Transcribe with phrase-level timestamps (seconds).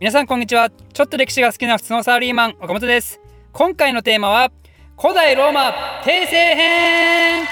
[0.00, 3.20] 皆さんこんにちはちょっと歴史が好きな普通のサラリーマン岡本です
[3.52, 4.50] 今回のテーマは
[4.98, 5.74] 古代ローマ
[6.06, 7.46] 帝政編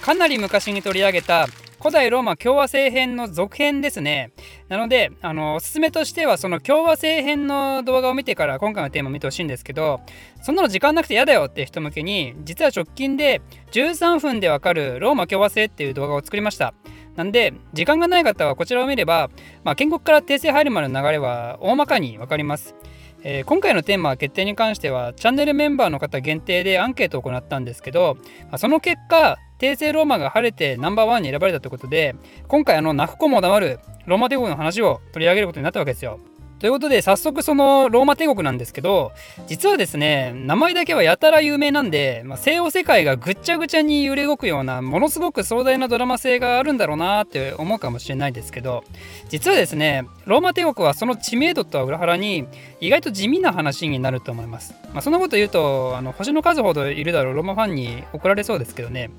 [0.00, 4.32] かなり昔に取り上げた古代ローマ共和制編の続編ですね。
[4.68, 10.02] なので、あの、おすすめとしては、その共和制編の動画を見てから今回のテーマを見てほしいんですけど、
[10.42, 13.40] そんなの時間なくて嫌だよって人向けに、実は直近で
[13.72, 16.74] 13分でわかるローマ共和制っていう動画を作りました。
[17.16, 19.30] なんで、時間がない方はこちらを見れば、
[19.64, 22.74] まあ、建国から訂正入るまでの流れは大まかにわかります。
[23.22, 32.16] えー、今回のテーマ決定に関してはチャンネルメンバーの方限定でアンケートを行ったんですけど、まあ、その結果帝政ローマが晴れてナンバーワンに選ばれたということで
[32.48, 36.18] 今回あの泣く子も黙るローマ帝国の話を取り上げることになったわけですよ。
[36.60, 39.12] ということで早速そのローマ帝国なんですけど
[39.46, 48.84] 実はですね名前だけはやたら有名なんで、まあ、西洋世界がぐっちゃぐちゃに揺れ動くようなものすごく壮大なドラマ性があるんだろうなって思うかもしれないですけど
[49.30, 52.46] 実はですねローマ帝国はその知名度とは裏腹に
[52.78, 54.74] 意外と地味な話になると思います。
[54.92, 59.10] まあ、そんなこと言うとあの星の数ほどいるだろうローマファンに怒られそうですけどね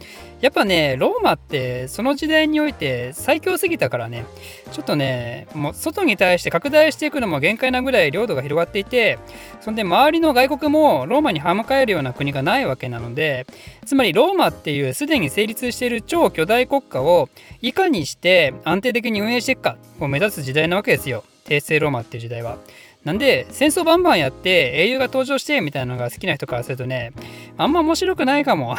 [0.42, 4.26] やっぱねローマってその時代において最強すぎたからね
[4.74, 9.20] ちょっとねもう外に対して拡大していくのも限界なぐらい領土が広がっていて
[9.62, 13.46] そんで周りの外国もローマに歯向かえるような国がないわけなので
[13.86, 17.30] つまりローマっていうすでに成立している超巨大国家を
[17.62, 22.58] いかにして安定的に運営していくかを目指す時代なわけですよ帝政ローマっていう時代は。
[23.04, 27.14] なんで戦争バンバンやって英雄が登場してみたいなのが好きな人からするとね
[27.58, 28.76] あんま面白くないかも。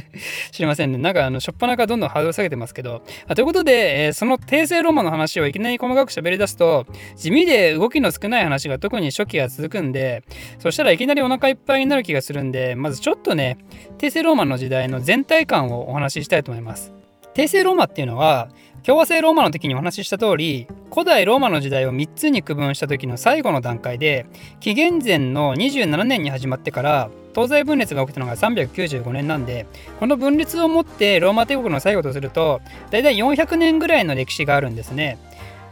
[0.52, 0.98] 知りませんね。
[0.98, 3.02] なんかあのしょっぱなからどんどんハードル下げてますけど。
[3.26, 10.22] あということで、えー、その帝政ローマの話をいきなり細かく喋り出すと地味で動きの少ない話が特に初期が続くんで
[10.58, 13.56] そしたらいきなりお腹いっぱいになる気がするんでまずちょっとね
[13.98, 16.92] 帝政ローマの時代の全体感をお話ししたいと思います。
[17.34, 18.48] 帝政ローマっていうのは
[18.84, 24.26] 共和制ローマの時にお話しした通り古代ローマの時代を3つに区分した時の最後の段階で
[24.60, 29.66] 紀元前の27年に始まってから東西分裂が起きたのが395年なんで
[30.00, 35.18] この分裂をもってローマ帝国の最後とすると大体400年ぐらいの歴史があるんですね。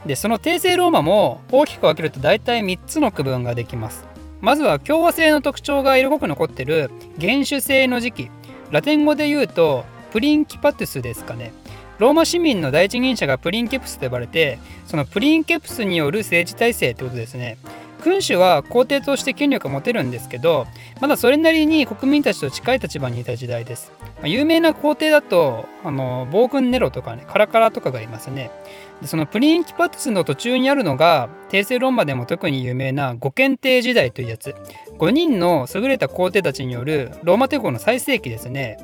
[0.06, 4.06] でその帝政ローマも大きく分けると大体3つの区分ができます。
[4.40, 6.90] まずは共和制の特徴が色濃く残ってる
[7.20, 8.30] 原種制の時期。
[8.70, 11.52] ラテン語で言うとプリンキパトゥスですかね。
[12.00, 17.58] ローマ市民の第一人者がプリンケプスと呼ばれてそのプリンケプスによる政治体制ってことですね。
[18.02, 20.66] 君主は皇帝として権力を持てるんですけど
[21.02, 28.50] まだそれなりに国民たちと近い立場にいた時代です、まあ、有名な皇帝だとあの暴君ネロとかねカラカラとかがいますね。
[29.04, 34.54] そのプリンキパトゥスの途中にあるのが帝政ローマでも特に有名な五検定時代というやつ。
[34.98, 38.78] 5人の優れた皇帝たちによるローマ帝国の最盛期ですね。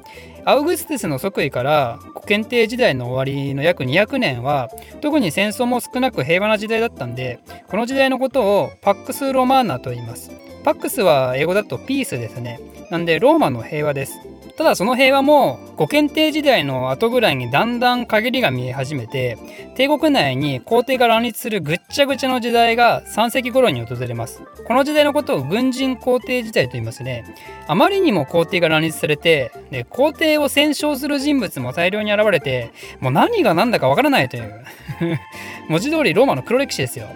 [0.45, 10.31] アウグスティスの即位から五検定時代の終わりの約200年は特に戦争も少なく平和な時代だったんでこの時代のことをパックス・ロマーナと言います。
[10.65, 12.61] パックスは英語だとピースですね。
[12.91, 14.19] なんでローマの平和です。
[14.57, 19.37] ただその平和も五検定時代の後ぐらいにだんだん陰りが見え始めて
[19.75, 24.43] 帝国内に皇帝が乱立するぐっちゃぐちゃの時代が3世紀頃に訪れます。
[24.67, 27.25] この時代のことを軍人皇帝時代と言いますね。
[27.69, 34.65] あまりにも皇帝が乱立されてで皇帝を戦勝する人物も大量に現れてもう何が何だかわからないという。
[35.69, 37.09] 文字通りローマの黒歴史ですよ。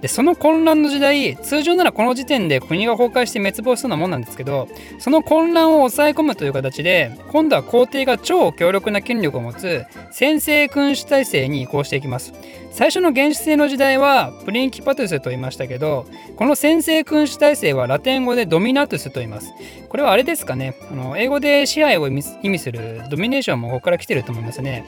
[0.00, 12.32] でその混乱の時代通常ならこの時点で国が崩壊して滅亡しそうなもんなんですけどその混乱を抑え込むという形で今度は皇帝が超強力な権力を持つ先制君主体制に移行していきます。
[12.70, 19.52] 最初の原始制の時代はプリンキパトゥスと言いましたけどこの先制君主体制はラテン語でドミナトゥスと言います。
[19.88, 20.74] これはあれですかね？
[20.92, 24.84] あの英語で支配を意味するドミネーションもここから来てると思いますね。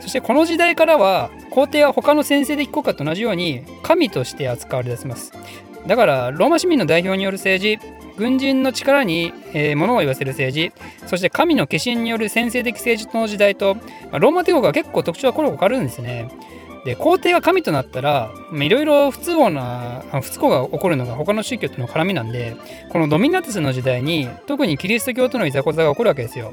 [0.00, 5.32] そしてこの時代からは皇帝は他の先制的国家と同じように神として扱われ出せます。
[5.86, 7.78] だからローマ市民の代表による政治
[8.16, 10.72] 軍人の力に、えー、物を言わせる政治
[11.06, 16.30] そして神の化身による先制的政治の時代と、まあ、ローマ帝国は結構特徴はこれ変わるんですね。
[16.84, 22.56] で皇帝が神となったらいろいろ不都合な不都合が起こるのが他の宗教との絡みなんで
[22.90, 26.52] このドミナティスの時代に特にキリスト教とのいざこざが起こるわけですよ。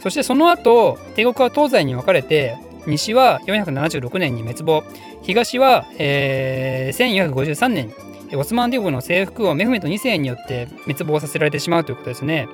[0.00, 2.56] そしてその後帝国は東西に分かれて
[2.86, 4.84] 西は476年に滅亡
[5.22, 7.92] 東は、えー、1453年
[8.36, 12.48] オスマン帝国の征服王メフメト2世によって滅亡させられてしまうということですね。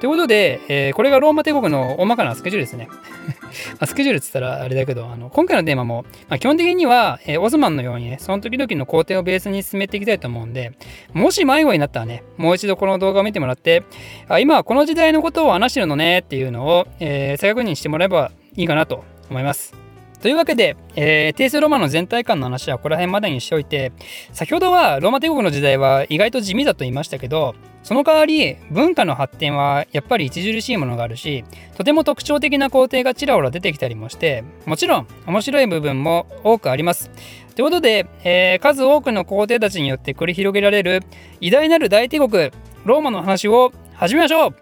[0.00, 2.88] ということで、えー、これがローマ帝国の大まかなスケジュールですね。
[3.84, 10.72] スケジュールっつったらあれだけど、あの今回のテーマも、まあ、基本的には、えー、オスマンのようにね、その時々の工程をベースに進めていきたいと思うんで、
[11.12, 13.82] もし迷子になったらね、もう一度この動画を見てもらって、
[14.28, 19.90] あ今はこの時代のことを話してるのねっていうのを、えー、再確認してもらえばいいかなと思います。
[20.20, 23.92] というわけで、えー、帝政ローマの全体感の話はここら辺までにしておいて
[24.32, 31.44] 先ほどはローマ帝国の時代は意外と地味だと言いましたけどその代わり文化の発展はやっぱり著しいものがあるし
[31.74, 37.10] とても特徴的な工程がちらほら出てきたりもしてもちろん面白い部分も多くあります。
[37.54, 41.02] ということで、えー、数多くの皇帝たちによって繰り広げられる
[41.40, 42.50] 偉大なる大帝国
[42.84, 44.56] ローマの話を始めましょう、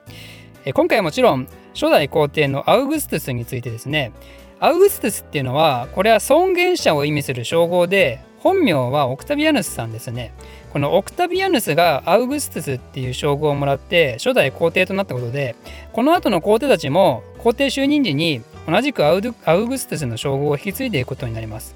[0.64, 4.12] えー、今回はもちろん初代皇帝のアウグストゥスについてですね
[4.60, 10.32] アウグストゥスっていうのはこれは尊厳者を意味する称号で本名はオクタビアヌスさんですね。
[10.72, 15.56] このオクタビアヌスがアウグストゥスっていう称号をもらって初代皇帝となったことで
[15.92, 19.32] この後の皇帝たちも皇帝就任時に同じくアウグ
[19.78, 21.74] ストゥスの称号を引き継いでいくことになります、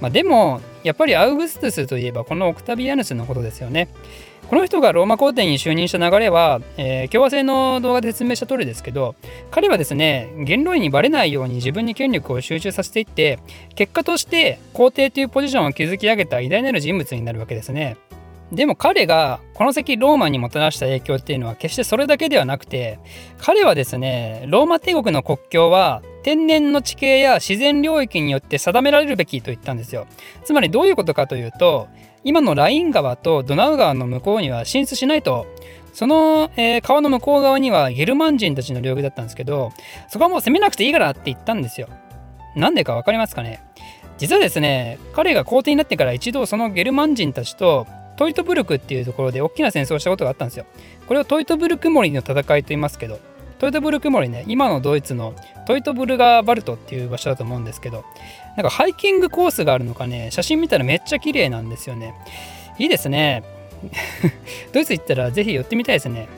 [0.00, 3.88] まあ、でもやっぱりアウグストゥスといえばこのオクタビアヌスのことですよね。
[4.50, 9.14] この人がローマ皇帝に就任した流れは、えー、共和制の動画で説明した通りですけど
[9.52, 13.38] 彼はですね元老院にばれないように自分に権力を集中させていって
[13.76, 17.96] 結果として皇帝というポジションを築き上げた偉大なる人物になるわけですね。
[18.52, 22.98] でも彼がこの先ローマにもたらした影響っていうのは決してそれだけではなくて
[23.38, 30.06] 彼はですねローマ帝国の国境は天然の地形や自然領域によって定められるべきと言ったんですよ。
[30.44, 31.88] つまりどういうことかというと
[32.24, 35.46] 今のライン川とドナウ川の向こうには進出しないと。
[35.92, 39.72] その、えー、川の向こう側にはゲルマン人たちの領域だったんですけど
[40.08, 41.88] そこはもう攻めなくていいからって言ったんですよ。
[42.54, 43.62] なんでか分かりますかね？
[44.18, 47.86] 実はですね彼が皇帝になってから一度そのゲルマン人たちと
[48.20, 50.66] トイトブルクっていうところで大きな戦争をしたことがあったんですよ
[51.08, 53.18] これをトイトブルク森の戦いと言いますけど
[53.58, 55.34] トイトブルク森ね今のドイツの
[55.66, 58.04] トイトブルガーバルトっていう場所だと思うんですけど
[58.58, 62.14] なんかハイキングコースがあるのかね、写真見たらめっちゃ綺麗なんですよね。
[62.78, 63.42] いいですね。
[64.72, 66.28] ドイツ行ったらぜひ寄ってみたいですね。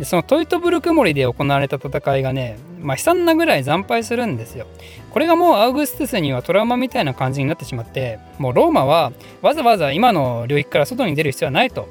[0.00, 4.66] でそのトイトブルク森で行われた戦いがね、まあ、悲惨なぐらい惨敗するんですよ。
[5.10, 9.12] これがもうアウグストゥスにはトラウマみたいな感じになってしまって、もうローマは
[9.42, 11.86] わざわざ今の領域から外に出る必要はないと。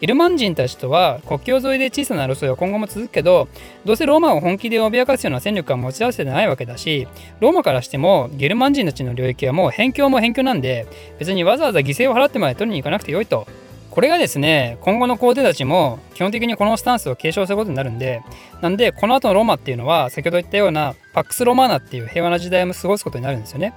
[0.00, 3.46] イルマン人たちとは国境沿いで小さな争いは今後も続くけど
[3.84, 7.06] どうせローマを本気で脅かすような戦力は持ち合わせてないわけだし
[7.38, 10.88] ローマからしてもゲルマン人たちの領域はもう辺境も辺境なんで
[11.20, 13.46] 別にわざわざ犠牲を払ってまで取りに行かなくてよいと
[13.92, 18.22] これがですね今後の皇帝たちも基本的にこのスタンスを継承することになるんで
[18.62, 23.74] なんでこの後のローマっていうのは先ほど言ったようなパックス・ロマーナっていう平和な時代も過ごすことになるんですよね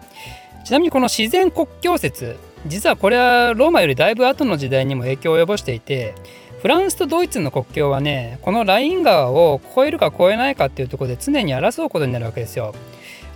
[0.64, 6.16] ちなみにこの自然国境説実はこれはローマよりだいぶ後の時代にも影響を及ぼしていて
[6.62, 12.74] フランスとドイツの国境はねこのライン川を越えるか越えないかっていうところで常に争うことになるわけですよ。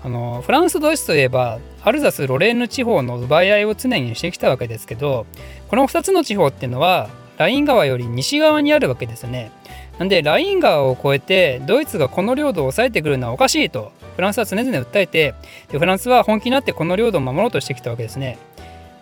[0.04, 5.26] あのフランスドイツといえばアルザス・ロレーヌ地方の奪い合いを常にしてきたわけですけど
[5.68, 9.52] この2つの地方っていうのはライン川より西側にあるわけですよね。
[9.98, 15.34] なんでライン川を越えてドイツがこの領土を抑えてくるのはおかしいとフランスは常々訴えて
[15.70, 18.38] でフランスは本気になってこの領土を守ろうとしてきたわけですね。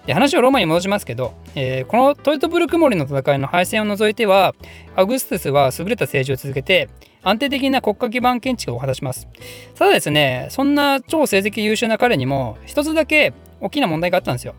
[0.07, 4.55] で話をローマに戻しますけど、えー、このトイトブルク森の戦いの敗戦を除いては
[4.95, 6.89] アグストゥスは優れた政治を続けて
[7.29, 9.27] 安定的な国家基盤建築を果たします。
[9.75, 14.55] ただですねそんな超成績優秀な彼にも一つだけ大きな問題があったんですよ。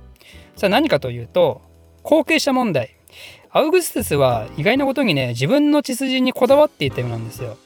[0.56, 1.62] それは何かというと
[2.02, 2.94] 後継者問題。
[3.50, 7.56] アウグストゥスは意外なことにね自分の血筋にこだわっていたようなんですよ。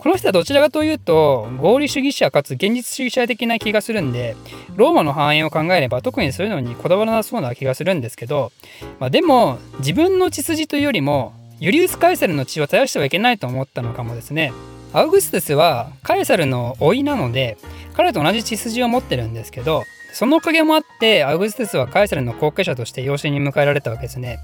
[0.00, 4.34] この人はどちらかというと合理主義者かつ現実主義者的な気がするんで
[4.74, 8.50] ローマの繁栄を考えれば特にそういうのにこだわらなそうな気がするんですけど、
[8.98, 14.52] まあ、でも自分の血筋というよりもユリウス・カエサルの血を絶やしてはいけないと思ったのかもですね
[14.94, 17.58] アウグストゥスはカエサルの甥なので
[17.92, 24.40] 彼と同じ血筋を持ってるんですけどそのおかげもあってアウグストゥスはカエサルの後継者として養子に迎えられたわけですね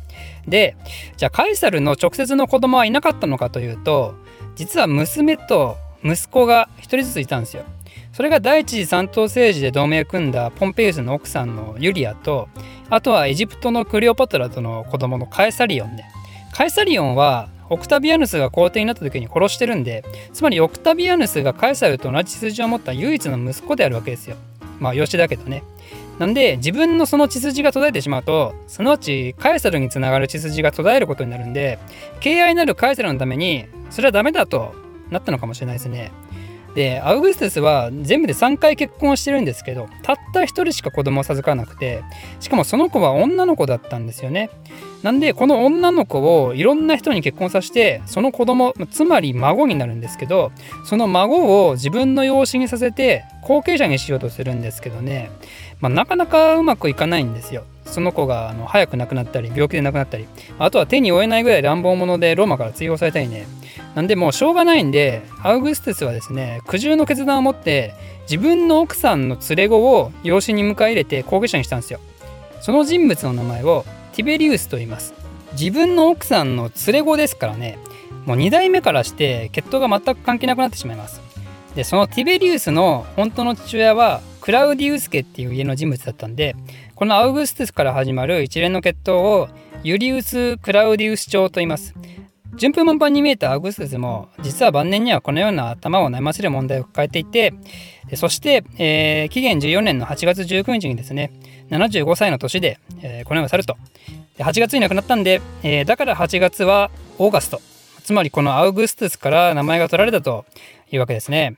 [0.46, 0.76] で
[1.16, 4.14] じゃあカエサルの直接の子供はいなかったのかというと
[4.54, 7.64] 実は娘と息子が1人ずついたんですよ。
[8.12, 12.48] それが第一次三等政治で同盟を組んだポンペイウスの奥さんのユリアと
[12.88, 16.10] あとはエジプトのクレオパトラとの子供のカエサリオンね。
[16.56, 24.36] カエサリオンはオクタビアヌスが皇帝になった時に殺してるんでつまりオクタビアヌスがカエサルと同じ血筋を持った唯一の息子であるわけですよ。
[24.80, 25.64] まあ吉だけどね。
[26.18, 31.78] なんで自分のその血筋が途絶えてしまうとそのうちカエサルにつながる血筋が途絶えることになるんで
[32.20, 34.74] 敬愛なるカエサルのためにそれはダメだと
[35.10, 36.10] なったのかもしれないですね。
[36.76, 42.04] でアウグストゥスは全部で3回結婚してるんですけどたった1人しか子供を授かなくて
[42.38, 44.50] しかもその子は女の子だったんですよね。
[45.02, 50.52] なんでこの女の子をいろんな人に結婚させてその子供つまり孫になるんですけど
[50.84, 55.30] その孫を自分の養子にさせて後継者にしようとするんですけどね、
[55.80, 57.64] まあ、なかなかうまくいかないんですよ。
[57.86, 60.26] その子があの早く亡くなったり病気で亡くなったり
[60.58, 63.46] あとは手に負えないぐらい乱暴者でローマから追放されたりね
[63.96, 67.94] なんでもうしょうがないんでアウグストゥスはですね苦渋の決断を持って
[68.30, 72.00] 自分の奥さんの連れ子を養子に迎え入れて後継者にしたんですよ。
[72.60, 75.14] その人物の名前をティベリウスと言います。
[75.52, 77.78] 自分の奥さんの連れ子ですからね。
[78.26, 81.22] もう2代目からして血統が全く関係なくなってしまいます。
[81.74, 86.54] でそのティベリウスの本当の父親はクラウディウス家っていう家の人物だったんで
[86.94, 89.48] このアウグストゥスから始まる一連の血統を
[89.82, 91.94] ユリウス・クラウディウス朝と言います。
[92.56, 97.54] 順風満帆に見えたアウグストゥスも実は晩年にはこのような頭を悩ませる問題を抱えていて
[98.14, 101.32] そして、えー、紀元14年の8月19日にですね
[101.70, 103.76] 75歳の年で、えー、この世を去ると
[104.38, 107.60] で8月に亡くなったんで、えー、だから8月はオーガスト
[108.02, 110.46] つまりこのアウグストゥスから名前が取られたと
[110.90, 111.56] いうわけですね。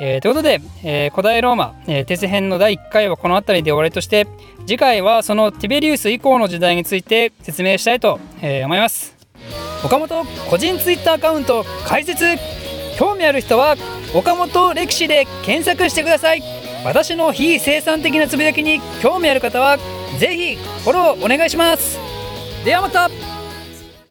[0.00, 4.26] えー、ということで、えー、古代ローマ、えー、テセ編の第1回はこの辺りで終わりとして
[4.66, 9.13] 次回はそのティベリウス以降の時代について説明したいと、えー、思います。
[9.84, 12.24] 岡本個人ツイッターアカウント開設。
[12.96, 13.76] 興味ある人は
[14.14, 16.42] 岡本歴史で検索してください。
[16.84, 19.78] 私の非生産的なつぶやきに興味ある方は
[20.18, 21.98] ぜひフォローお願いします。
[22.64, 23.33] ではまた。